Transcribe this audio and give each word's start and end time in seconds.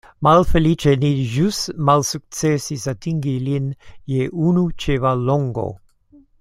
Malfeliĉe 0.25 0.93
ni 1.03 1.11
ĵus 1.33 1.59
malsukcesis 1.89 2.87
atingi 2.95 3.37
lin 3.51 3.69
je 4.15 4.33
unu 4.49 4.65
ĉevallongo. 4.87 5.71